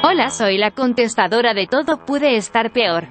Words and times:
Hola, 0.00 0.30
soy 0.30 0.58
la 0.58 0.70
contestadora 0.70 1.54
de 1.54 1.66
todo 1.66 1.98
puede 1.98 2.36
estar 2.36 2.70
peor. 2.70 3.08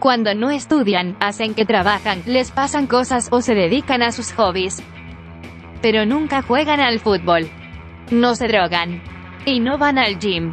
Cuando 0.00 0.34
no 0.34 0.50
estudian, 0.50 1.16
hacen 1.20 1.54
que 1.54 1.64
trabajan, 1.64 2.22
les 2.26 2.50
pasan 2.50 2.88
cosas 2.88 3.28
o 3.30 3.40
se 3.42 3.54
dedican 3.54 4.02
a 4.02 4.10
sus 4.10 4.32
hobbies. 4.32 4.82
Pero 5.82 6.04
nunca 6.04 6.42
juegan 6.42 6.80
al 6.80 6.98
fútbol. 6.98 7.48
No 8.10 8.34
se 8.34 8.48
drogan. 8.48 9.00
Y 9.44 9.60
no 9.60 9.78
van 9.78 9.98
al 9.98 10.18
gym. 10.18 10.52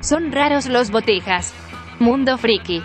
Son 0.00 0.30
raros 0.30 0.66
los 0.66 0.90
botijas. 0.90 1.54
Mundo 1.98 2.36
friki. 2.36 2.82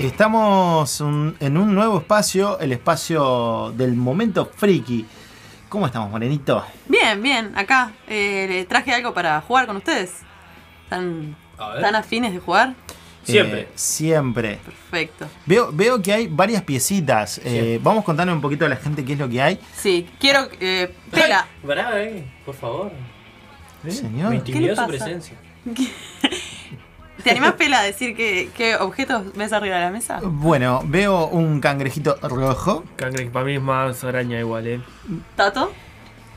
Estamos 0.00 1.00
en 1.00 1.56
un 1.56 1.74
nuevo 1.74 1.98
espacio, 1.98 2.58
el 2.58 2.72
espacio 2.72 3.72
del 3.76 3.94
momento 3.94 4.46
friki. 4.46 5.06
¿Cómo 5.68 5.86
estamos, 5.86 6.10
Morenito? 6.10 6.64
Bien, 6.86 7.22
bien, 7.22 7.52
acá 7.56 7.92
eh, 8.08 8.46
le 8.48 8.64
traje 8.64 8.92
algo 8.92 9.12
para 9.12 9.40
jugar 9.42 9.66
con 9.66 9.76
ustedes. 9.76 10.12
¿Están, 10.84 11.36
A 11.58 11.68
ver. 11.68 11.76
¿Están 11.78 11.94
afines 11.94 12.32
de 12.32 12.38
jugar? 12.38 12.74
Siempre. 13.22 13.60
Eh, 13.62 13.68
siempre. 13.74 14.58
Perfecto. 14.64 15.26
Veo, 15.44 15.70
veo 15.70 16.00
que 16.00 16.12
hay 16.14 16.26
varias 16.26 16.62
piecitas. 16.62 17.38
Eh, 17.44 17.78
vamos 17.82 18.02
contando 18.04 18.32
un 18.32 18.40
poquito 18.40 18.64
a 18.64 18.68
la 18.70 18.76
gente 18.76 19.04
qué 19.04 19.12
es 19.12 19.18
lo 19.18 19.28
que 19.28 19.42
hay. 19.42 19.60
Sí, 19.76 20.08
quiero. 20.18 20.48
Eh, 20.58 20.94
Pela, 21.10 21.40
Ay, 21.60 21.66
pará, 21.66 22.02
eh, 22.02 22.24
por 22.46 22.54
favor. 22.54 22.90
¿Eh? 23.84 23.90
Señor. 23.90 24.30
Me 24.30 24.42
¿Qué 24.42 24.50
intimidó 24.52 24.74
su 24.74 24.76
pasa? 24.76 24.88
presencia. 24.88 25.36
¿te 27.22 27.30
animás, 27.30 27.54
Pela, 27.54 27.80
a 27.80 27.82
decir 27.84 28.14
qué, 28.16 28.50
qué 28.56 28.76
objetos 28.76 29.32
ves 29.34 29.52
arriba 29.52 29.76
de 29.76 29.82
la 29.82 29.90
mesa? 29.90 30.20
Bueno, 30.22 30.82
veo 30.84 31.26
un 31.28 31.60
cangrejito 31.60 32.16
rojo. 32.22 32.84
Cangrejo 32.96 33.32
para 33.32 33.44
mí 33.44 33.54
es 33.54 33.62
más 33.62 34.02
araña 34.04 34.38
igual, 34.38 34.66
eh. 34.66 34.80
¿Tato? 35.36 35.72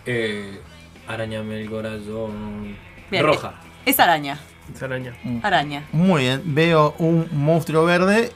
Eh, 0.05 0.59
arañame 1.07 1.61
el 1.61 1.69
corazón. 1.69 2.75
Bien. 3.09 3.23
Roja. 3.25 3.53
Es 3.85 3.99
araña. 3.99 4.39
Es 4.73 4.81
araña. 4.81 5.13
Araña. 5.43 5.83
Muy 5.91 6.23
bien. 6.23 6.41
Veo 6.45 6.95
un 6.99 7.27
monstruo 7.31 7.83
verde, 7.85 8.31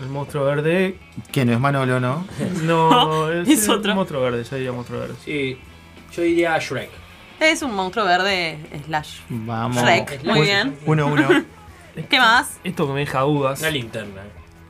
El 0.00 0.08
monstruo 0.08 0.44
verde. 0.44 0.98
que 1.30 1.44
no 1.44 1.52
es 1.52 1.60
Manolo, 1.60 2.00
¿no? 2.00 2.26
No, 2.62 3.30
es, 3.30 3.48
Es 3.48 3.68
otro. 3.68 3.94
monstruo 3.94 4.20
verde, 4.22 4.44
yo 4.44 4.56
diría 4.56 4.72
monstruo 4.72 5.00
verde. 5.00 5.14
Sí, 5.24 5.58
yo 6.14 6.22
diría 6.22 6.58
Shrek. 6.58 6.90
Es 7.40 7.60
un 7.62 7.74
monstruo 7.74 8.04
verde 8.04 8.58
slash. 8.86 9.18
Vamos. 9.28 9.82
Shrek. 9.82 10.22
Muy 10.24 10.40
Uy. 10.40 10.46
bien. 10.46 10.76
Uno, 10.86 11.06
uno. 11.06 11.28
¿Qué 12.08 12.18
más? 12.18 12.58
Esto 12.64 12.86
que 12.86 12.92
me 12.92 13.00
deja 13.00 13.20
dudas. 13.20 13.60
Una 13.60 13.70
linterna. 13.70 14.22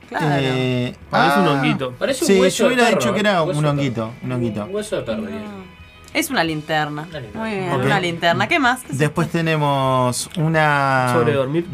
Claro. 0.09 0.25
Eh, 0.39 0.95
Parece 1.09 1.39
un 1.39 1.47
ah, 1.47 1.51
honguito. 1.53 1.91
Parece 1.93 2.25
un 2.25 2.27
Sí, 2.31 2.39
hueso 2.39 2.57
yo 2.57 2.63
de 2.69 2.73
hubiera 2.73 2.89
perro, 2.89 2.99
dicho 2.99 3.13
que 3.13 3.19
era 3.21 3.43
un 3.43 3.65
honguito. 3.65 4.13
Un 4.21 4.31
honguito. 4.31 4.65
Un 4.65 4.75
hueso 4.75 4.95
de 4.97 5.01
perro, 5.03 5.21
diría. 5.23 5.41
Es 6.13 6.29
una 6.29 6.43
linterna. 6.43 7.07
Una 7.09 7.19
linterna. 7.19 7.41
Muy 7.47 7.51
bien, 7.57 7.71
Ok. 7.71 7.85
una 7.85 7.99
linterna. 7.99 8.47
¿Qué 8.47 8.59
más? 8.59 8.81
¿Qué 8.83 8.91
es 8.91 8.97
Después 8.99 9.29
tenemos 9.29 10.29
una. 10.37 11.09
Sobre 11.13 11.33
dormir. 11.33 11.65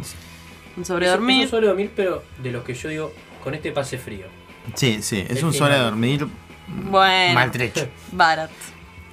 Un 0.77 0.85
sobre 0.85 1.07
Es- 1.07 1.19
un 1.19 1.47
sobre 1.49 1.67
dormir, 1.67 1.91
pero 1.95 2.23
de 2.41 2.51
los 2.51 2.63
que 2.63 2.73
yo 2.73 2.87
digo, 2.89 3.11
con 3.43 3.53
este 3.53 3.71
pase 3.71 3.97
frío. 3.97 4.27
Sí, 4.75 4.99
sí, 5.01 5.19
es 5.27 5.37
Es 5.37 5.43
un 5.43 5.51
sobre 5.53 5.71
genial. 5.73 5.89
dormir 5.91 6.27
Bueno. 6.67 7.33
maltrecho. 7.33 7.87
Barat. 8.13 8.51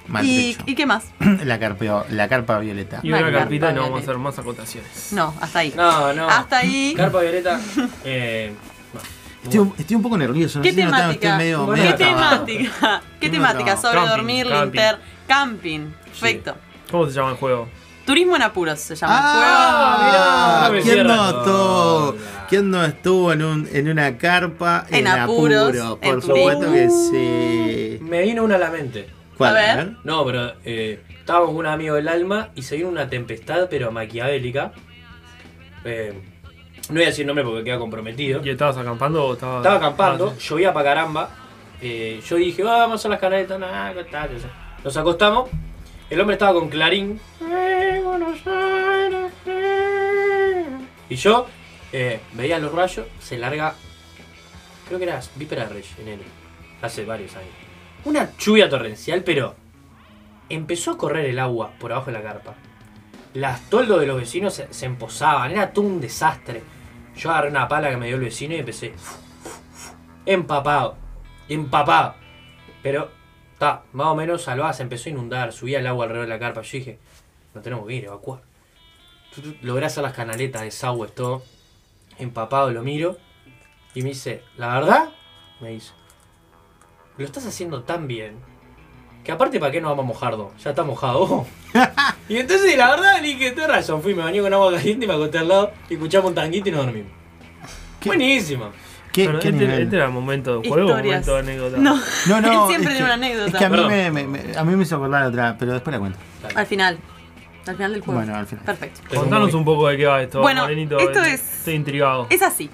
¿Y, 0.07 0.11
Maltrecho. 0.11 0.59
¿Y 0.65 0.75
qué 0.75 0.85
más? 0.85 1.05
La, 1.45 1.59
carpeo- 1.59 2.05
la 2.09 2.27
carpa 2.27 2.59
violeta. 2.59 2.99
Y 3.03 3.11
Una 3.11 3.31
carpita 3.31 3.71
y 3.71 3.73
no 3.73 3.81
vamos 3.81 3.99
a 3.99 4.03
hacer 4.03 4.17
más 4.17 4.39
acotaciones. 4.39 5.09
No, 5.11 5.33
hasta 5.41 5.59
ahí. 5.59 5.73
No, 5.75 6.13
no. 6.13 6.29
Hasta 6.29 6.59
ahí. 6.59 6.93
Carpa 6.95 7.21
violeta. 7.21 7.59
Eh, 8.05 8.53
no. 8.93 8.99
Estoy, 9.43 9.59
un- 9.59 9.73
estoy 9.77 9.95
un 9.95 10.01
poco 10.01 10.17
nervioso. 10.17 10.59
no 10.59 10.63
¿Qué 10.63 10.69
sé 10.71 10.75
si 10.75 10.83
notaron, 10.83 11.01
temática? 11.07 11.27
Estoy 11.29 11.37
medio, 11.45 11.65
Bueno, 11.65 11.83
medio 11.83 11.97
¿Qué 11.97 12.03
temática? 12.05 13.01
¿Qué 13.19 13.27
Medio 13.29 13.31
temática? 13.41 13.77
Sobre 13.77 13.93
Camping, 13.95 14.09
dormir, 14.09 14.47
camping. 14.47 14.61
linter, 14.63 14.99
camping. 15.27 15.79
Perfecto. 16.05 16.55
¿Cómo 16.91 17.05
se 17.07 17.11
llama 17.13 17.31
el 17.31 17.35
juego? 17.37 17.67
Turismo 18.05 18.37
en 18.37 18.41
apuros 18.41 18.79
se 18.79 18.95
llama 18.95 19.19
Ah, 19.21 20.67
mirá, 20.69 20.71
me 20.73 20.81
¿quién 20.81 20.93
cierra 20.95 21.15
no 21.15 21.27
estuvo? 21.29 22.15
¿Quién 22.47 22.71
no 22.71 22.85
estuvo 22.85 23.33
en, 23.33 23.43
un, 23.43 23.69
en 23.73 23.89
una 23.89 24.17
carpa 24.17 24.85
En 24.89 24.95
en, 25.05 25.07
apuros, 25.07 25.75
en 26.01 26.11
Por 26.13 26.21
supuesto 26.21 26.71
que 26.71 26.89
sí. 26.89 27.99
Me 28.05 28.21
vino 28.21 28.43
una 28.45 28.55
a 28.55 28.59
la 28.59 28.69
mente. 28.69 29.09
¿Cuál? 29.37 29.55
A 29.57 29.75
ver. 29.75 29.91
No, 30.03 30.25
pero 30.25 30.53
eh, 30.65 31.03
estábamos 31.19 31.49
con 31.49 31.57
un 31.57 31.65
amigo 31.67 31.95
del 31.95 32.07
alma 32.07 32.49
y 32.55 32.61
se 32.63 32.75
vino 32.77 32.89
una 32.89 33.07
tempestad, 33.09 33.67
pero 33.69 33.91
maquiavélica. 33.91 34.71
Eh, 35.85 36.13
no 36.89 36.95
voy 36.95 37.03
a 37.03 37.07
decir 37.07 37.25
nombre 37.25 37.43
porque 37.43 37.63
queda 37.63 37.77
comprometido. 37.77 38.41
¿Y 38.43 38.49
estabas 38.49 38.77
acampando 38.77 39.25
o 39.25 39.33
estabas.? 39.33 39.57
Estaba 39.57 39.75
acampando, 39.77 40.29
Ah, 40.31 40.35
sí. 40.39 40.47
llovía 40.49 40.73
para 40.73 40.89
caramba. 40.89 41.29
eh, 41.81 42.21
yo 42.27 42.35
dije, 42.37 42.63
vamos 42.63 43.05
a 43.05 43.09
las 43.09 43.19
canaletas, 43.19 43.59
nada, 43.59 43.93
¿qué 43.93 44.03
tal? 44.05 44.29
Nos 44.83 44.97
acostamos. 44.97 45.49
El 46.09 46.19
hombre 46.21 46.35
estaba 46.35 46.53
con 46.59 46.69
clarín. 46.69 47.19
Y 51.09 51.15
yo 51.15 51.47
eh, 51.93 52.19
veía 52.33 52.59
los 52.59 52.71
rayos, 52.73 53.05
se 53.19 53.37
larga. 53.37 53.73
Creo 54.87 54.99
que 54.99 55.05
era 55.05 55.19
Vípera 55.35 55.63
de 55.63 55.69
Reyes, 55.73 55.99
enero. 55.99 56.23
Hace 56.81 57.05
varios 57.05 57.35
años. 57.35 57.49
Una 58.05 58.35
lluvia 58.37 58.69
torrencial, 58.69 59.23
pero 59.23 59.55
empezó 60.49 60.91
a 60.91 60.97
correr 60.97 61.25
el 61.25 61.39
agua 61.39 61.71
por 61.79 61.91
abajo 61.91 62.11
de 62.11 62.17
la 62.17 62.23
carpa. 62.23 62.55
Las 63.33 63.69
toldos 63.69 63.99
de 63.99 64.07
los 64.07 64.17
vecinos 64.17 64.53
se, 64.53 64.73
se 64.73 64.85
empozaban, 64.85 65.51
era 65.51 65.71
todo 65.71 65.85
un 65.85 65.99
desastre. 65.99 66.63
Yo 67.15 67.31
agarré 67.31 67.49
una 67.49 67.67
pala 67.67 67.89
que 67.89 67.97
me 67.97 68.07
dio 68.07 68.15
el 68.15 68.23
vecino 68.23 68.53
y 68.53 68.59
empecé. 68.59 68.93
Empapado, 70.25 70.95
empapado. 71.49 72.15
Pero, 72.83 73.11
está, 73.53 73.83
más 73.93 74.07
o 74.07 74.15
menos 74.15 74.43
salvada, 74.43 74.73
se 74.73 74.83
empezó 74.83 75.09
a 75.09 75.11
inundar, 75.11 75.51
subía 75.51 75.79
el 75.79 75.87
agua 75.87 76.05
alrededor 76.05 76.27
de 76.27 76.33
la 76.33 76.39
carpa. 76.39 76.61
Yo 76.61 76.77
dije, 76.77 76.99
no 77.53 77.61
tenemos 77.61 77.87
que 77.87 77.95
ir, 77.95 78.05
evacuar. 78.05 78.41
Logré 79.61 79.85
hacer 79.85 80.03
las 80.03 80.13
canaletas, 80.13 80.61
desagües, 80.61 81.13
todo. 81.13 81.43
Empapado, 82.17 82.71
lo 82.71 82.81
miro. 82.81 83.17
Y 83.93 84.01
me 84.01 84.09
dice, 84.09 84.43
¿la 84.57 84.75
verdad? 84.75 85.09
Me 85.59 85.69
dice, 85.69 85.91
lo 87.17 87.25
estás 87.25 87.45
haciendo 87.45 87.83
tan 87.83 88.07
bien. 88.07 88.33
Que 89.23 89.31
aparte, 89.33 89.59
¿para 89.59 89.71
qué 89.71 89.81
nos 89.81 89.89
vamos 89.91 90.03
a 90.05 90.07
mojar 90.07 90.37
dos? 90.37 90.51
Ya 90.63 90.69
está 90.69 90.83
mojado. 90.83 91.45
y 92.29 92.37
entonces, 92.37 92.77
la 92.77 92.91
verdad, 92.91 93.21
le 93.21 93.27
dije, 93.27 93.51
tenés 93.51 93.69
razón. 93.69 94.01
Fui, 94.01 94.15
me 94.15 94.23
bañé 94.23 94.41
con 94.41 94.53
agua 94.53 94.71
caliente 94.71 95.05
y 95.05 95.07
me 95.07 95.13
acosté 95.15 95.37
al 95.39 95.47
lado. 95.49 95.71
Y 95.89 95.95
escuchamos 95.95 96.29
un 96.29 96.35
tanguito 96.35 96.69
y 96.69 96.71
nos 96.71 96.85
dormimos. 96.85 97.11
¿Qué? 97.99 98.09
Buenísimo. 98.09 98.69
¿Qué, 99.11 99.25
Pero 99.25 99.39
qué 99.39 99.49
este, 99.49 99.59
nivel? 99.59 99.81
este 99.81 99.95
era 99.95 100.05
el 100.05 100.11
momento 100.11 100.59
de 100.61 100.69
juego, 100.69 100.87
Historias. 100.89 101.05
momento 101.27 101.33
de 101.33 101.39
anécdota. 101.39 101.77
No, 101.77 101.99
No, 102.27 102.41
no, 102.41 102.63
Él 102.63 102.67
siempre 102.69 102.93
tiene 102.93 102.97
que- 102.99 103.03
una 103.03 103.13
anécdota. 103.15 103.47
Es 103.51 103.55
que 103.57 103.65
a 103.65 103.69
mí 103.69 103.83
me, 103.85 104.11
me- 104.11 104.27
me- 104.27 104.57
a 104.57 104.63
mí 104.63 104.75
me 104.75 104.83
hizo 104.83 104.95
acordar 104.95 105.23
otra, 105.25 105.55
pero 105.59 105.73
después 105.73 105.91
la 105.93 105.99
cuento. 105.99 106.19
al 106.55 106.65
final. 106.67 106.97
Al 107.65 107.75
final 107.75 107.91
del 107.93 108.01
juego. 108.01 108.19
Bueno, 108.21 108.35
al 108.37 108.45
final. 108.47 108.63
Perfecto. 108.63 109.01
Contanos 109.13 109.53
un 109.53 109.65
poco 109.65 109.87
de 109.89 109.97
qué 109.97 110.05
va 110.05 110.21
esto. 110.21 110.39
Bueno, 110.41 110.61
Morenito, 110.61 110.97
esto 110.99 111.21
es- 111.23 111.41
Estoy 111.59 111.73
intrigado. 111.73 112.27
Es 112.29 112.41
así. 112.41 112.69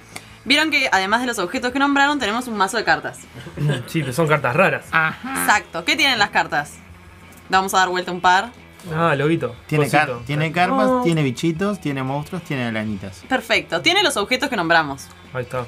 Vieron 0.45 0.71
que 0.71 0.89
además 0.91 1.21
de 1.21 1.27
los 1.27 1.39
objetos 1.39 1.71
que 1.71 1.79
nombraron, 1.79 2.19
tenemos 2.19 2.47
un 2.47 2.57
mazo 2.57 2.77
de 2.77 2.83
cartas. 2.83 3.19
Sí, 3.87 4.01
pero 4.01 4.13
son 4.13 4.27
cartas 4.27 4.55
raras. 4.55 4.85
Exacto. 4.87 5.85
¿Qué 5.85 5.95
tienen 5.95 6.19
las 6.19 6.29
cartas? 6.31 6.73
Vamos 7.49 7.73
a 7.73 7.77
dar 7.79 7.89
vuelta 7.89 8.11
un 8.11 8.21
par. 8.21 8.51
Ah, 8.93 9.15
loguito. 9.15 9.55
Tiene, 9.67 9.89
car- 9.89 10.07
Cosito. 10.07 10.25
tiene 10.25 10.51
carpas, 10.51 10.87
Oh. 10.89 11.01
tiene 11.03 11.23
bichitos, 11.23 11.79
tiene 11.79 12.03
monstruos, 12.03 12.43
tiene 12.43 12.65
arañitas. 12.65 13.23
Perfecto. 13.29 13.81
Tiene 13.81 14.03
los 14.03 14.17
objetos 14.17 14.49
que 14.49 14.55
nombramos. 14.57 15.07
Ahí 15.33 15.43
está. 15.43 15.65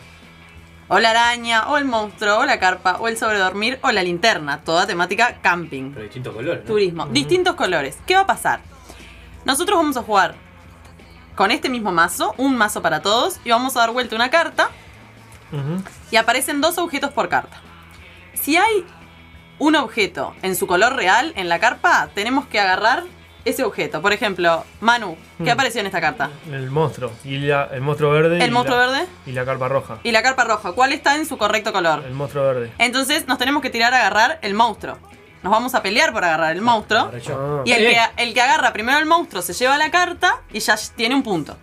O 0.88 1.00
la 1.00 1.12
araña, 1.12 1.68
o 1.70 1.78
el 1.78 1.86
monstruo, 1.86 2.40
o 2.40 2.46
la 2.46 2.60
carpa, 2.60 2.98
o 3.00 3.08
el 3.08 3.18
sobredormir, 3.18 3.80
o 3.82 3.92
la 3.92 4.04
linterna. 4.04 4.62
Toda 4.64 4.86
temática 4.86 5.38
camping. 5.42 5.92
Pero 5.92 6.04
distintos 6.04 6.34
colores. 6.36 6.62
¿no? 6.64 6.68
Turismo. 6.68 7.06
Distintos 7.08 7.56
colores. 7.56 7.98
¿Qué 8.06 8.16
va 8.16 8.22
a 8.22 8.28
pasar? 8.28 8.60
Nosotros 9.46 9.78
vamos 9.78 9.96
a 9.98 10.02
jugar 10.04 10.36
con 11.36 11.52
este 11.52 11.70
mismo 11.70 11.92
mazo, 11.92 12.34
un 12.38 12.56
mazo 12.58 12.82
para 12.82 13.02
todos, 13.02 13.40
y 13.44 13.50
vamos 13.50 13.76
a 13.76 13.82
dar 13.82 13.92
vuelta 13.92 14.16
una 14.16 14.30
carta 14.30 14.70
y 16.12 16.16
aparecen 16.18 16.60
dos 16.62 16.78
objetos 16.78 17.12
por 17.12 17.30
carta. 17.30 17.62
Si 18.34 18.58
hay 18.58 18.86
un 19.60 19.76
objeto 19.76 20.34
en 20.42 20.56
su 20.56 20.68
color 20.68 20.96
real 20.96 21.32
en 21.36 21.48
la 21.50 21.60
carpa, 21.60 22.10
tenemos 22.14 22.46
que 22.48 22.60
agarrar 22.60 23.04
ese 23.46 23.64
objeto. 23.64 24.02
Por 24.02 24.12
ejemplo, 24.12 24.66
Manu, 24.82 25.16
¿qué 25.38 25.44
Mm. 25.46 25.50
apareció 25.52 25.80
en 25.82 25.86
esta 25.88 26.02
carta? 26.02 26.30
El 26.52 26.72
monstruo. 26.72 27.12
Y 27.24 27.38
la- 27.38 27.66
el 27.72 27.82
monstruo 27.82 28.12
verde. 28.12 28.40
y 28.40 28.42
El 28.42 28.52
monstruo 28.52 28.78
la- 28.78 28.86
verde 28.88 29.08
Y 29.28 29.32
la 29.34 29.46
carpa 29.46 29.68
roja. 29.68 30.00
y 30.04 30.12
la 30.12 30.24
carpa 30.24 30.44
roja. 30.46 30.72
¿Cuál 30.74 30.92
está 30.94 31.16
en 31.16 31.26
su 31.28 31.38
correcto 31.38 31.72
color? 31.72 32.04
El 32.06 32.14
monstruo 32.14 32.44
verde. 32.44 32.74
Entonces 32.80 33.28
nos 33.28 33.38
tenemos 33.38 33.62
que 33.62 33.70
tirar 33.70 33.94
a 33.94 33.98
agarrar 34.00 34.40
el 34.42 34.56
monstruo. 34.56 34.98
Nos 35.46 35.52
vamos 35.52 35.76
a 35.76 35.84
pelear 35.84 36.12
por 36.12 36.26
agarrar 36.26 36.56
el 36.56 36.64
monstruo. 36.64 37.12
Ah. 37.14 37.62
Y 37.66 37.72
el 37.72 37.86
Eh. 37.86 37.90
que, 38.18 38.24
el 38.24 38.34
que 38.34 38.42
agarra 38.42 38.74
primero 38.74 38.98
el 38.98 39.06
monstruo 39.06 39.44
se 39.44 39.54
lleva 39.54 39.78
la 39.78 39.92
carta 39.92 40.42
y 40.52 40.60
ya 40.60 40.76
tiene 40.96 41.14
un 41.14 41.22
punto. 41.22 41.56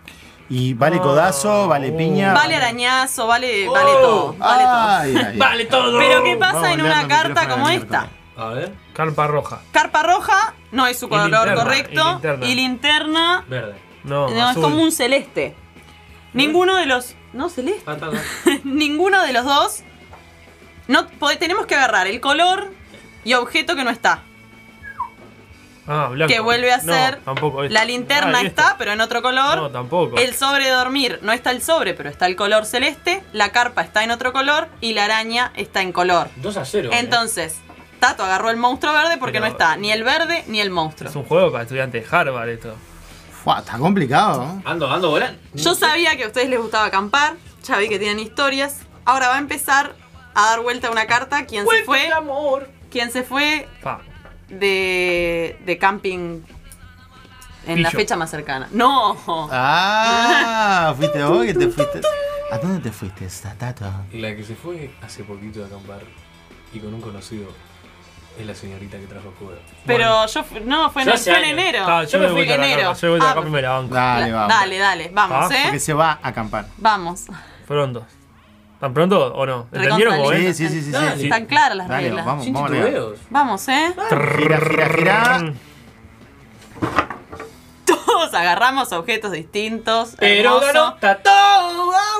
Y 0.49 0.73
vale 0.73 1.01
codazo, 1.01 1.67
vale 1.67 1.91
Oh. 1.93 1.97
piña. 1.97 2.31
Vale 2.33 2.55
arañazo, 2.55 3.27
vale, 3.27 3.67
Oh. 3.67 3.73
vale 3.73 3.91
todo. 3.91 4.33
Vale 4.37 4.63
todo. 4.63 4.73
Ay, 4.87 5.15
ay, 5.17 5.25
ay. 5.33 5.37
¡Vale 5.37 5.65
todo! 5.65 5.99
Pero 5.99 6.23
¿qué 6.23 6.37
pasa 6.37 6.71
en 6.71 6.79
una 6.81 7.05
carta 7.09 7.49
como 7.49 7.67
esta? 7.67 8.07
A 8.37 8.45
ver, 8.51 8.71
Carpa 8.93 9.27
roja. 9.27 9.59
Carpa 9.73 10.01
roja 10.01 10.53
no 10.71 10.87
es 10.87 10.97
su 10.97 11.07
Y 11.07 11.09
color 11.09 11.29
linterna, 11.29 11.55
correcto. 11.55 12.01
y 12.01 12.05
linterna. 12.13 12.45
Y 12.47 12.55
linterna 12.55 13.45
verde. 13.49 13.75
No, 14.05 14.29
no, 14.29 14.49
es 14.51 14.55
como 14.55 14.81
un 14.81 14.93
celeste. 14.93 15.57
Ninguno 16.31 16.77
de 16.77 16.85
los. 16.85 17.15
No, 17.33 17.49
celeste. 17.49 17.83
Ah. 17.85 17.97
Ninguno 18.63 19.21
de 19.23 19.33
los 19.33 19.43
dos. 19.43 19.83
No, 20.87 21.05
tenemos 21.37 21.65
que 21.65 21.75
agarrar 21.75 22.07
el 22.07 22.21
color 22.21 22.71
y 23.23 23.33
objeto 23.33 23.75
que 23.75 23.83
no 23.83 23.89
está. 23.89 24.21
Ah, 25.85 26.07
blanco. 26.11 26.33
que 26.33 26.39
vuelve 26.39 26.71
a 26.71 26.77
No, 26.77 26.93
ser 26.93 27.17
tampoco 27.25 27.63
este. 27.65 27.73
la 27.73 27.83
linterna 27.83 28.39
Ah, 28.39 28.43
está, 28.43 28.75
pero 28.77 28.93
en 28.93 29.01
otro 29.01 29.21
color. 29.21 29.57
No, 29.57 29.69
tampoco. 29.69 30.15
El 30.17 30.33
sobre 30.33 30.63
de 30.65 30.71
dormir 30.71 31.19
no 31.23 31.33
está 31.33 31.51
el 31.51 31.61
sobre, 31.61 31.93
pero 31.93 32.09
está 32.09 32.25
el 32.25 32.37
color 32.37 32.65
celeste. 32.65 33.21
La 33.33 33.51
carpa 33.51 33.81
está 33.81 34.01
en 34.03 34.11
otro 34.11 34.31
color 34.31 34.69
y 34.79 34.93
la 34.93 35.03
araña 35.05 35.51
está 35.55 35.81
en 35.81 35.91
color. 35.91 36.29
2 36.37 36.55
a 36.55 36.63
0. 36.63 36.89
Entonces, 36.93 37.57
Tato 37.99 38.23
agarró 38.23 38.49
el 38.49 38.55
monstruo 38.55 38.93
verde 38.93 39.17
porque 39.17 39.39
Pero- 39.39 39.45
no 39.47 39.51
está 39.51 39.75
ni 39.75 39.91
el 39.91 40.05
verde 40.05 40.45
ni 40.47 40.61
el 40.61 40.69
monstruo. 40.69 41.09
Es 41.09 41.15
un 41.17 41.25
juego 41.25 41.51
para 41.51 41.63
estudiantes 41.63 42.09
de 42.09 42.15
Harvard 42.17 42.47
esto. 42.49 42.75
Fua, 43.43 43.59
está 43.59 43.77
complicado. 43.77 44.41
¿eh? 44.43 44.61
Ando, 44.63 44.89
ando 44.89 45.09
volando. 45.09 45.37
Yo 45.53 45.75
sabía 45.75 46.15
que 46.15 46.23
a 46.23 46.27
ustedes 46.27 46.47
les 46.49 46.61
gustaba 46.61 46.85
acampar, 46.85 47.33
ya 47.65 47.77
vi 47.77 47.89
que 47.89 47.99
tienen 47.99 48.19
historias. 48.19 48.79
Ahora 49.03 49.27
va 49.27 49.35
a 49.35 49.39
empezar 49.39 49.95
a 50.33 50.45
dar 50.51 50.61
vuelta 50.61 50.89
una 50.89 51.07
carta. 51.07 51.45
¿Quién 51.45 51.67
se 51.67 51.83
fue? 51.83 52.07
amor. 52.13 52.69
¿Quién 52.93 53.11
se 53.11 53.23
fue 53.23 53.67
Pa. 53.81 54.01
de, 54.49 55.57
de 55.65 55.77
camping 55.79 56.41
en 57.65 57.81
la 57.81 57.89
fecha 57.89 58.15
más 58.15 58.29
cercana? 58.29 58.67
No. 58.71 59.17
Ah, 59.51 60.93
fuiste 60.97 61.23
vos 61.23 61.43
que 61.43 61.53
te 61.55 61.67
fuiste. 61.69 62.01
¿A 62.51 62.57
dónde 62.59 62.79
te 62.81 62.91
fuiste, 62.91 63.27
Tato? 63.57 63.85
La 64.13 64.35
que 64.35 64.43
se 64.43 64.55
fue 64.55 64.91
hace 65.01 65.23
poquito 65.23 65.63
a 65.63 65.65
acampar 65.67 66.01
y 66.71 66.79
con 66.79 66.93
un 66.93 67.01
conocido 67.01 67.47
es 68.39 68.45
la 68.45 68.53
señorita 68.53 68.97
que 68.99 69.07
trajo 69.07 69.33
juego. 69.39 69.55
Pero 69.87 70.25
yo 70.27 70.43
fu- 70.43 70.59
no, 70.63 70.91
fue 70.91 71.01
en, 71.01 71.07
Yo 71.07 71.13
hace 71.15 71.31
fue 71.31 71.39
en 71.43 71.57
enero. 71.59 72.03
Yo 72.03 72.19
me 72.19 72.27
fui 72.29 72.45
la 72.45 72.53
enero. 72.55 72.93
yo 72.93 73.09
voy 73.11 73.19
a 73.19 73.23
Ah, 73.23 73.27
la 73.27 73.33
banco. 73.71 73.95
Dale, 73.95 74.27
la- 74.29 74.35
vamos. 74.35 74.49
dale, 74.49 74.77
dale, 74.77 75.09
vamos, 75.13 75.51
Ah, 75.51 75.55
¿eh? 75.55 75.61
Porque 75.63 75.79
se 75.79 75.93
va 75.93 76.19
a 76.21 76.27
acampar. 76.27 76.67
Vamos. 76.77 77.25
Pronto. 77.67 78.05
¿Tan 78.83 78.93
pronto 78.93 79.33
o 79.33 79.45
no? 79.45 79.67
¿Entendieron 79.71 80.17
cómo 80.17 80.33
es? 80.33 80.57
Sí, 80.57 80.67
sí, 80.67 80.73
sí, 80.75 80.81
sí. 80.87 80.91
Dale. 80.91 81.15
sí. 81.15 81.23
Están 81.23 81.45
claras 81.45 81.77
las 81.77 81.87
Dale, 81.87 82.07
reglas. 82.09 82.25
vamos, 82.25 82.51
vamos. 82.51 82.71
Vamos, 83.29 83.67
¿eh? 83.69 83.93
Gira, 84.37 84.59
gira, 84.59 84.89
gira. 84.89 85.53
Todos 87.85 88.33
agarramos 88.33 88.91
objetos 88.91 89.31
distintos. 89.31 90.15
Pero 90.19 90.57
hermoso. 90.61 90.65
ganó 90.73 90.93
Tato. 90.95 91.29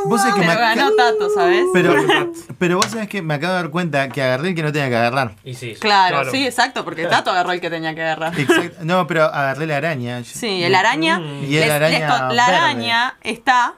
Vos 0.06 0.22
sabés 0.22 0.36
que 0.36 0.40
Pero 0.42 0.54
me 0.54 0.58
ganó 0.60 0.92
Tato, 0.96 1.30
¿sabes? 1.36 1.66
Pero, 1.74 1.96
pero 2.58 2.78
vos 2.78 2.86
sabés 2.86 3.10
que 3.10 3.22
me 3.22 3.34
acabo 3.34 3.56
de 3.56 3.60
dar 3.64 3.70
cuenta 3.70 4.08
que 4.08 4.22
agarré 4.24 4.48
el 4.50 4.56
que 4.56 4.64
no 4.64 4.72
tenía 4.72 4.88
que 4.88 4.96
agarrar. 4.96 5.36
Y 5.44 5.56
sí, 5.56 5.74
sí. 5.76 5.82
Claro, 5.82 6.16
Claro. 6.16 6.32
sí, 6.32 6.46
exacto, 6.48 6.86
porque 6.86 7.08
Tato 7.08 7.30
agarró 7.32 7.52
el 7.52 7.60
que 7.60 7.70
tenía 7.70 7.94
que 7.94 8.02
agarrar. 8.04 8.40
Exacto. 8.40 8.78
No, 8.84 9.06
pero 9.06 9.26
agarré 9.26 9.68
la 9.68 9.76
araña. 9.76 10.24
Sí, 10.24 10.64
el 10.64 10.76
araña. 10.76 11.20
Mm. 11.20 11.44
Y 11.44 11.58
el 11.58 11.62
les- 11.64 11.72
araña 11.72 12.00
les 12.00 12.10
con- 12.10 12.36
la 12.38 12.46
verde. 12.48 12.58
araña 12.60 13.18
está 13.22 13.74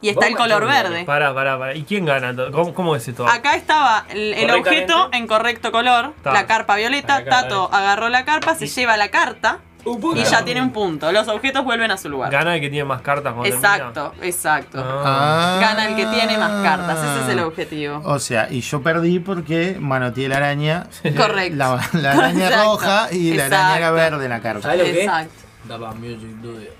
y 0.00 0.08
está 0.08 0.26
el 0.26 0.36
color 0.36 0.66
verde. 0.66 1.04
Pará, 1.04 1.34
pará, 1.34 1.58
pará. 1.58 1.74
¿Y 1.74 1.84
quién 1.84 2.04
gana? 2.04 2.34
¿Cómo, 2.52 2.74
cómo 2.74 2.96
es 2.96 3.06
esto? 3.08 3.26
Acá 3.26 3.56
estaba 3.56 4.04
el, 4.10 4.50
objeto 4.50 5.08
en 5.12 5.26
correcto 5.26 5.72
color, 5.72 6.14
la 6.24 6.46
carpa 6.46 6.76
violeta. 6.76 7.16
Acá, 7.16 7.42
Tato 7.42 7.70
agarró 7.72 8.08
la 8.08 8.24
carpa, 8.24 8.54
se 8.54 8.66
lleva 8.66 8.96
la 8.96 9.08
carta 9.08 9.60
punto. 9.94 10.20
y 10.20 10.24
ya 10.24 10.44
tiene 10.44 10.60
un 10.60 10.70
punto. 10.70 11.12
Los 11.12 11.28
objetos 11.28 11.64
vuelven 11.64 11.90
a 11.90 11.96
su 11.96 12.08
lugar. 12.08 12.30
Gana 12.30 12.54
el 12.54 12.60
que 12.60 12.68
tiene 12.68 12.84
más 12.84 13.02
cartas 13.02 13.32
cuando 13.34 13.54
Exacto, 13.54 14.14
exacto. 14.22 14.78
termina. 14.78 15.02
Ah. 15.04 15.56
Ah. 15.56 15.60
Gana 15.60 15.86
el 15.88 15.96
que 15.96 16.06
tiene 16.06 16.38
más 16.38 16.62
cartas, 16.62 16.98
ese 16.98 17.24
es 17.24 17.28
el 17.30 17.40
objetivo. 17.40 18.02
O 18.04 18.18
sea, 18.18 18.48
y 18.50 18.60
yo 18.60 18.82
perdí 18.82 19.20
porque 19.20 19.76
manoteé 19.78 20.28
la 20.28 20.36
araña. 20.38 20.86
Correcto. 21.16 21.56
La, 21.56 21.80
la 21.92 22.12
araña 22.12 22.46
Exacto. 22.48 22.70
roja 22.72 23.08
y 23.12 23.34
la 23.34 23.46
araña 23.46 23.76
era 23.78 23.90
verde 23.92 24.24
en 24.24 24.30
la 24.30 24.40
carta. 24.40 24.62
¿Sabes 24.62 24.78
lo 24.78 24.84
que? 24.84 25.04
Exacto. 25.04 25.34
Daba 25.64 25.92
music 25.94 26.36
dude. 26.42 26.72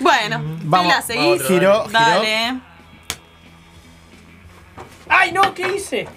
Bueno, 0.00 0.40
Vamos, 0.64 0.88
¿te 0.88 0.94
la 0.94 1.02
seguís? 1.02 1.42
Giró. 1.46 1.84
Dale. 1.90 2.60
¡Ay, 5.08 5.32
no! 5.32 5.54
¿Qué 5.54 5.74
hice? 5.76 6.08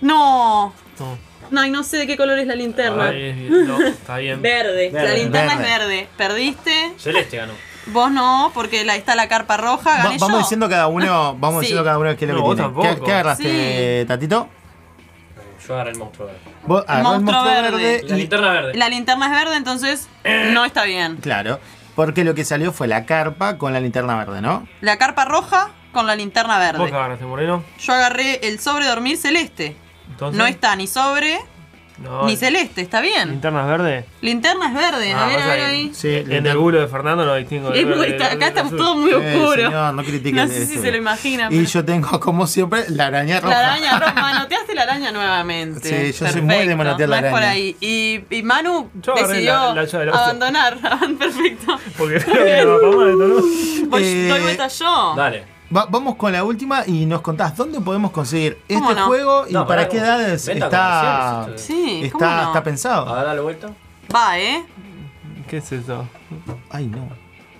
No. 0.00 0.72
No. 0.98 1.18
No, 1.50 1.64
y 1.64 1.70
no 1.70 1.82
sé 1.82 1.96
de 1.96 2.06
qué 2.06 2.16
color 2.16 2.38
es 2.38 2.46
la 2.46 2.54
linterna. 2.54 3.08
Ahí. 3.08 3.48
No, 3.50 3.80
está 3.80 4.18
bien. 4.18 4.40
Verde. 4.42 4.90
La 4.92 5.02
Verde. 5.02 5.16
linterna 5.18 5.56
Verde. 5.56 5.72
es 5.72 5.78
verde. 5.78 6.08
Perdiste. 6.16 6.92
Celeste 6.96 7.36
ganó. 7.38 7.52
Vos 7.86 8.10
no, 8.12 8.50
porque 8.54 8.84
la, 8.84 8.94
está 8.96 9.14
la 9.16 9.26
carpa 9.28 9.56
roja. 9.56 9.90
Va- 9.90 10.02
Gané 10.04 10.18
vamos 10.18 10.36
yo. 10.36 10.38
diciendo 10.38 10.68
cada 10.68 10.86
uno, 10.86 11.34
vamos 11.40 11.60
Sí. 11.60 11.66
diciendo 11.66 11.84
cada 11.84 11.98
uno 11.98 12.16
qué 12.16 12.24
es 12.24 12.30
lo 12.30 12.36
No, 12.36 12.54
que 12.56 12.62
vos 12.62 12.82
tiene. 12.82 12.96
¿Qué, 12.96 13.02
qué 13.04 13.12
agarraste, 13.12 14.00
Sí. 14.02 14.06
Tatito? 14.06 14.48
Yo 15.66 15.74
agarré 15.74 15.90
el 15.92 15.98
monstruo 15.98 16.26
verde. 16.26 16.40
Vos 16.66 16.84
agarró 16.86 16.98
el 17.16 17.20
monstruo 17.20 17.42
monstruo 17.44 17.62
verde. 17.62 17.92
verde 17.94 18.08
La 18.08 18.14
y- 18.16 18.20
linterna 18.20 18.52
verde. 18.52 18.74
La 18.74 18.88
linterna 18.88 19.26
es 19.26 19.32
verde, 19.32 19.56
entonces 19.56 20.08
no 20.52 20.64
está 20.64 20.84
bien. 20.84 21.16
Claro, 21.16 21.58
porque 22.00 22.24
lo 22.24 22.34
que 22.34 22.46
salió 22.46 22.72
fue 22.72 22.88
la 22.88 23.04
carpa 23.04 23.58
con 23.58 23.74
la 23.74 23.80
linterna 23.80 24.16
verde, 24.16 24.40
¿no? 24.40 24.66
La 24.80 24.96
carpa 24.96 25.26
roja 25.26 25.68
con 25.92 26.06
la 26.06 26.16
linterna 26.16 26.56
¿Vos 26.56 26.66
qué 26.66 26.78
verde. 26.78 26.96
agarraste, 26.96 27.26
Moreno? 27.26 27.62
Yo 27.78 27.92
agarré 27.92 28.48
el 28.48 28.58
sobre 28.58 28.86
dormir 28.86 29.18
celeste. 29.18 29.76
Entonces. 30.08 30.38
No 30.38 30.46
está 30.46 30.74
ni 30.76 30.86
sobre 30.86 31.38
No, 32.00 32.26
ni 32.26 32.34
celeste, 32.34 32.80
está 32.80 33.02
bien. 33.02 33.28
¿Linternas 33.28 33.66
verdes? 33.68 34.06
Linterna 34.22 34.68
es 34.68 34.74
verde, 34.74 35.12
Ah, 35.12 35.24
a 35.24 35.28
ver, 35.28 35.40
a 35.40 35.46
ver 35.48 35.60
ahí. 35.60 35.90
Sí, 35.94 36.08
En 36.08 36.46
el 36.46 36.56
culo 36.56 36.80
de 36.80 36.88
Fernando 36.88 37.26
no 37.26 37.34
distingo. 37.34 37.74
Es 37.74 37.86
verde 37.86 38.08
está- 38.08 38.26
acá 38.26 38.36
del 38.38 38.42
está 38.48 38.60
azul. 38.62 38.78
todo 38.78 38.96
muy 38.96 39.10
Eh, 39.10 39.16
oscuro. 39.16 39.62
señor, 39.66 39.94
no 39.94 40.02
critique 40.02 40.32
No 40.32 40.48
sé 40.48 40.66
si 40.66 40.78
se 40.78 40.90
lo 40.90 40.96
imagina. 40.96 41.48
Y 41.50 41.56
pero- 41.58 41.68
yo 41.68 41.84
tengo, 41.84 42.18
como 42.20 42.46
siempre, 42.46 42.84
la 42.88 43.06
araña 43.08 43.40
roja. 43.40 43.54
La 43.54 43.72
araña 43.74 43.98
roja, 43.98 44.14
manoteaste 44.22 44.74
la 44.74 44.82
araña 44.82 45.12
nuevamente. 45.12 46.12
Sí, 46.12 46.18
yo 46.18 46.26
soy 46.32 46.40
muy 46.40 46.66
de 46.66 46.74
manotear 46.74 47.08
la 47.10 47.20
no 47.20 47.26
es 47.26 47.32
por 47.32 47.38
araña. 47.42 47.52
ahí. 47.52 47.76
Y, 47.80 48.20
y 48.30 48.42
Manu 48.42 48.90
Yo 49.02 49.14
decidió 49.14 49.52
la- 49.74 49.82
la 50.04 50.10
abandonar. 50.12 50.78
Perfecto. 51.18 51.78
Porque 51.98 52.18
creo 52.20 52.44
que 52.46 52.62
no 52.64 52.72
va 52.72 52.80
para 52.80 52.96
más 52.96 53.08
esto, 53.10 53.26
¿no? 53.84 53.88
Voy, 53.90 54.02
Eh, 54.04 54.28
doy 54.28 54.40
vuelta 54.40 54.68
yo. 54.68 55.14
Dale. 55.16 55.59
Va- 55.74 55.86
vamos 55.88 56.16
con 56.16 56.32
la 56.32 56.42
última 56.44 56.82
y 56.86 57.06
nos 57.06 57.20
contás 57.20 57.56
dónde 57.56 57.80
podemos 57.80 58.10
conseguir 58.10 58.58
este 58.68 58.74
¿Cómo 58.74 58.92
no? 58.92 59.06
juego 59.06 59.44
y 59.48 59.52
No, 59.52 59.66
para 59.66 59.88
qué 59.88 59.98
edades 59.98 60.48
está, 60.48 61.46
Sí, 61.56 62.08
¿cómo 62.12 62.24
está, 62.24 62.42
no? 62.42 62.48
está 62.48 62.62
pensado. 62.64 63.08
A 63.08 63.14
ver, 63.18 63.24
dale 63.26 63.40
vuelta. 63.40 63.68
Va, 64.14 64.38
¿eh? 64.38 64.64
¿Qué 65.48 65.58
es 65.58 65.70
eso? 65.72 66.06
Ay, 66.70 66.86
no. 66.86 67.08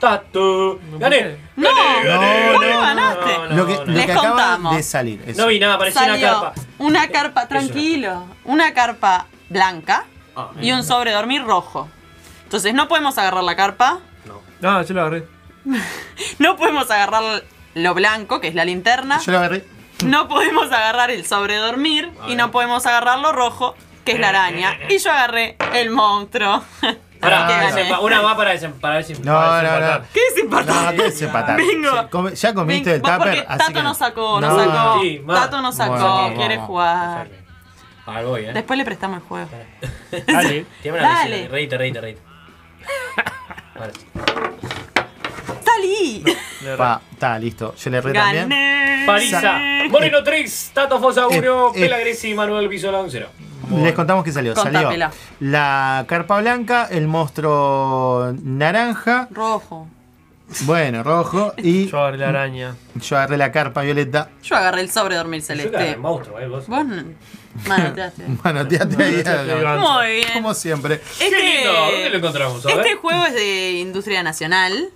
Tato. 0.01 0.81
Gané. 0.99 1.37
No, 1.57 1.69
No, 1.71 2.53
vos 2.53 2.67
no, 2.67 2.81
ganaste. 2.81 3.39
no, 3.51 3.57
lo 3.57 3.67
que, 3.67 3.75
no. 3.75 3.85
lo 3.85 3.93
Les 3.93 4.07
que 4.07 4.13
acaba 4.13 4.29
contamos. 4.29 4.77
de 4.77 4.83
salir. 4.83 5.23
eso. 5.27 5.41
No 5.43 5.47
vi 5.49 5.61
nada, 5.61 5.79
parecía 5.79 6.05
una 6.05 6.21
carpa. 6.21 6.53
una 6.79 7.09
carpa, 7.09 7.49
tranquilo, 7.49 8.25
una 8.45 8.73
carpa 8.75 9.27
blanca 9.51 10.05
Ah, 10.35 10.49
y 10.61 10.73
un 10.73 10.83
sobre 10.85 11.13
dormir 11.13 11.45
rojo. 11.45 11.89
Entonces 12.45 12.73
no 12.75 12.89
podemos 12.89 13.19
agarrar 13.19 13.45
la 13.45 13.55
carpa, 13.56 14.01
no. 14.25 14.41
No, 14.61 14.83
yo 14.83 14.95
lo 14.95 15.01
agarré. 15.03 15.27
no 16.39 16.56
podemos 16.56 16.91
agarrar 16.91 17.45
lo 17.75 17.94
blanco, 17.94 18.40
que 18.40 18.49
es 18.49 18.55
la 18.55 18.64
linterna, 18.64 19.20
Yo 19.20 19.32
lo 19.32 19.38
agarré. 19.38 19.64
no 20.05 20.28
podemos 20.28 20.67
agarrar 20.72 21.11
el 21.11 21.26
sobre 21.26 21.56
dormir 21.56 22.11
y 22.28 22.34
no 22.37 22.50
podemos 22.50 22.87
agarrar 22.87 23.19
lo 23.20 23.32
rojo, 23.32 23.75
que 24.05 24.12
es 24.12 24.20
la 24.20 24.31
araña. 24.31 24.79
Y 24.89 24.98
yo 24.98 25.10
agarré 25.10 25.56
el 25.74 25.91
monstruo. 25.91 26.62
Pará, 27.20 27.44
Así 27.44 27.48
que 27.48 27.53
Ah, 27.53 27.60
gané. 27.70 27.82
desempa- 27.82 27.98
una 28.00 28.22
más 28.22 28.34
para, 28.34 28.50
desem 28.53 28.72
para 28.81 28.94
ver 28.94 29.05
si. 29.05 29.12
No, 29.12 29.34
para 29.34 29.79
no, 29.79 29.98
no. 29.98 30.05
¿Qué 30.15 30.20
es 30.34 30.39
importante? 30.43 30.96
No, 30.96 31.03
¿qué 31.03 31.08
es 31.08 31.20
empatar? 31.20 31.56
Vengo. 31.58 31.91
Sí, 31.91 32.06
come- 32.10 32.34
ya 32.34 32.55
comiste 32.55 32.84
Ven, 32.91 32.94
el 32.96 33.03
vos 33.03 33.10
tupper, 33.12 33.29
porque 33.34 33.44
así 33.46 33.58
Tato 33.58 33.72
que 33.74 33.82
no 33.82 33.94
sacó, 33.94 34.41
no, 34.41 34.48
No. 34.48 34.65
sacó. 34.65 35.00
Sí, 35.03 35.22
ma. 35.27 35.34
Tato 35.34 35.60
no 35.60 35.70
sacó, 35.72 35.93
Bueno, 35.98 36.34
quiere 36.36 36.55
vamos. 36.56 36.67
jugar. 36.69 37.29
A 38.06 38.12
ver, 38.15 38.24
voy, 38.24 38.44
eh. 38.46 38.53
Después 38.55 38.79
le 38.79 38.84
prestamos 38.86 39.19
el 39.19 39.29
juego. 39.29 39.50
Dale. 40.27 40.65
Tiene 40.81 40.98
una 40.98 41.08
Dale. 41.10 41.48
reíte, 41.48 41.77
reíte, 41.77 42.00
reíte. 42.00 42.22
Vale. 43.79 43.93
¡Salí! 45.62 46.24
Le 46.62 46.76
Pa, 46.76 47.00
está 47.12 47.38
listo. 47.38 47.74
Yo 47.76 47.90
le 47.90 47.98
erré 47.98 48.12
también. 48.12 48.48
¡Gané! 48.48 49.05
Parisa, 49.06 49.58
Moreno 49.90 50.22
3, 50.22 50.70
Tato 50.74 51.00
Fosa 51.00 51.26
1, 51.26 51.36
Eh, 51.36 51.70
eh. 51.74 51.81
Pela 51.81 51.98
Gresi, 51.98 52.34
Manuel 52.34 52.69
Pisola 52.69 53.02
0. 53.08 53.29
Les 53.82 53.93
contamos 53.94 54.24
que 54.24 54.32
salió. 54.32 54.52
Contámela. 54.55 55.10
Salió 55.10 55.50
la 55.52 56.05
carpa 56.08 56.40
blanca, 56.40 56.88
el 56.90 57.06
monstruo 57.06 58.34
naranja, 58.43 59.29
Rojo. 59.31 59.86
bueno, 60.62 61.02
rojo, 61.05 61.55
y 61.56 61.86
Yo 61.88 62.00
agarré 62.00 62.19
la 62.19 62.29
araña. 62.31 62.74
yo 62.96 63.17
agarré 63.17 63.36
la 63.36 63.52
carpa 63.52 63.82
violeta. 63.82 64.31
Yo 64.43 64.56
agarré 64.56 64.81
el 64.82 64.90
sobre 64.90 65.14
dormir 65.17 65.40
Yo 65.40 65.46
celeste. 65.46 65.90
el 65.93 65.98
monstruo, 65.98 66.38
eh, 66.40 66.48
vos. 66.48 66.67
Vos 66.67 66.84
no- 66.84 67.05
manoteaste. 67.67 68.24
Manoteate 68.44 69.02
ahí. 69.02 69.24
Muy 69.79 70.06
bien. 70.17 70.29
Como 70.34 70.52
siempre. 70.55 71.00
Qué 71.19 71.31
lindo, 71.31 71.72
¿dónde 71.72 71.98
lo 72.00 72.05
Este, 72.06 72.17
encontramos? 72.19 72.67
A 72.67 72.69
ver. 72.69 72.79
este 72.86 72.94
juego 72.96 73.24
es 73.26 73.34
de 73.34 73.70
industria 73.72 74.22
nacional. 74.22 74.90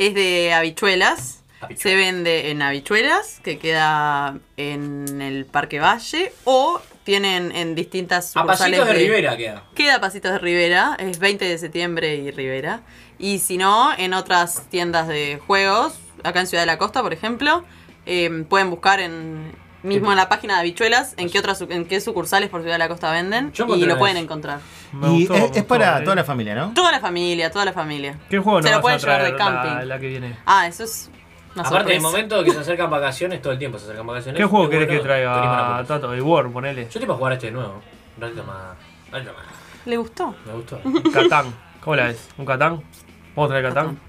Es 0.00 0.14
de 0.14 0.54
habichuelas. 0.54 1.42
Habichuelas. 1.60 1.82
Se 1.82 1.94
vende 1.94 2.50
en 2.50 2.62
habichuelas, 2.62 3.38
que 3.44 3.58
queda 3.58 4.38
en 4.56 5.20
el 5.20 5.44
Parque 5.44 5.78
Valle. 5.78 6.32
O 6.44 6.80
tienen 7.04 7.52
en 7.52 7.74
distintas 7.74 8.34
A 8.34 8.46
pasitos 8.46 8.86
de 8.86 8.94
Rivera 8.94 9.36
queda. 9.36 9.64
Queda 9.74 9.96
a 9.96 10.00
Pasitos 10.00 10.32
de 10.32 10.38
Rivera, 10.38 10.96
es 10.98 11.18
20 11.18 11.44
de 11.44 11.58
septiembre 11.58 12.16
y 12.16 12.30
Rivera. 12.30 12.80
Y 13.18 13.40
si 13.40 13.58
no, 13.58 13.90
en 13.94 14.14
otras 14.14 14.70
tiendas 14.70 15.06
de 15.06 15.38
juegos, 15.46 15.98
acá 16.24 16.40
en 16.40 16.46
Ciudad 16.46 16.62
de 16.62 16.68
la 16.68 16.78
Costa, 16.78 17.02
por 17.02 17.12
ejemplo, 17.12 17.62
eh, 18.06 18.46
pueden 18.48 18.70
buscar 18.70 19.00
en 19.00 19.52
mismo 19.82 20.10
en 20.10 20.16
la 20.16 20.28
página 20.28 20.54
de 20.54 20.60
Habichuelas 20.60 21.14
en 21.16 21.30
qué 21.30 21.38
otras 21.38 21.60
en 21.62 21.84
qué 21.86 22.00
sucursales 22.00 22.48
por 22.50 22.60
Ciudad 22.60 22.74
de 22.74 22.78
la 22.80 22.88
Costa 22.88 23.10
venden 23.10 23.52
Yo 23.52 23.66
y 23.76 23.84
lo 23.86 23.98
pueden 23.98 24.16
encontrar. 24.16 24.60
Me 24.92 25.08
y 25.08 25.20
gustó, 25.26 25.34
es, 25.34 25.40
gustó, 25.42 25.66
para 25.66 25.98
eh. 26.00 26.02
toda 26.02 26.16
la 26.16 26.24
familia, 26.24 26.54
¿no? 26.54 26.72
Toda 26.74 26.92
la 26.92 27.00
familia, 27.00 27.50
toda 27.50 27.64
la 27.64 27.72
familia. 27.72 28.18
¿Qué 28.28 28.38
juego 28.38 28.62
Se 28.62 28.68
no 28.70 28.76
lo 28.76 28.76
vas 28.76 28.82
pueden 28.82 28.96
a 28.96 29.00
llevar 29.00 29.18
traer 29.18 29.32
de 29.32 29.38
la, 29.38 29.44
camping. 29.44 29.88
la 29.88 29.98
que 29.98 30.08
viene? 30.08 30.36
Ah, 30.46 30.66
eso 30.66 30.84
es 30.84 31.10
una 31.54 31.62
Aparte, 31.64 31.90
en 31.92 31.96
el 31.96 32.02
sorpresa. 32.02 32.02
momento 32.02 32.44
que 32.44 32.50
se 32.52 32.58
acercan 32.60 32.90
vacaciones, 32.90 33.40
todo 33.42 33.52
el 33.52 33.58
tiempo 33.58 33.78
se 33.78 33.84
acercan 33.86 34.06
vacaciones. 34.06 34.38
¿Qué 34.40 34.44
juego 34.46 34.68
querés 34.68 34.88
que 34.88 34.98
bueno, 34.98 35.12
Turismo 35.12 35.56
traiga. 35.56 35.84
Tato? 35.86 36.12
El 36.14 36.22
War, 36.22 36.50
ponele. 36.50 36.82
Yo 36.82 36.88
estoy 36.88 37.06
para 37.06 37.16
jugar 37.16 37.32
este 37.34 37.46
de 37.46 37.52
nuevo. 37.52 37.80
Un 38.16 38.22
ratito 38.22 38.44
más. 38.44 38.56
Un 39.08 39.12
ratito 39.12 39.32
más. 39.32 39.46
¿Le 39.86 39.96
gustó? 39.96 40.34
Me 40.46 40.52
gustó. 40.52 40.80
Catán. 41.12 41.54
¿Cómo 41.82 41.96
la 41.96 42.04
ves? 42.06 42.28
¿Un 42.36 42.44
Catán? 42.44 42.82
¿Vamos 43.34 43.50
a 43.50 43.54
traer 43.54 43.64
Catán? 43.68 44.00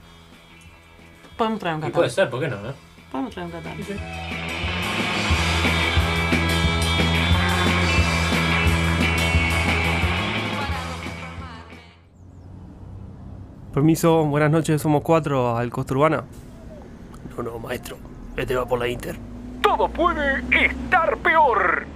Podemos 1.38 1.60
traer 1.60 1.76
un 1.76 1.80
Y 1.80 1.84
Catán. 1.84 1.92
puede 1.94 2.10
ser, 2.10 2.30
¿por 2.30 2.40
qué 2.42 2.48
no? 2.50 2.58
no? 2.58 2.74
Podemos 3.12 3.34
traer 3.34 3.46
un 3.48 3.52
Catán. 3.54 3.78
Permiso, 13.82 14.26
buenas 14.26 14.52
noches, 14.52 14.80
somos 14.80 15.02
cuatro 15.02 15.58
al 15.58 15.72
Costa 15.72 15.96
Urbana. 15.96 16.24
No, 17.36 17.42
no, 17.42 17.58
maestro. 17.58 17.98
Este 18.38 18.54
va 18.56 18.64
por 18.64 18.78
la 18.78 18.88
Inter. 18.88 19.16
Todo 19.60 19.88
puede 19.88 20.44
estar 20.52 21.18
peor. 21.18 21.88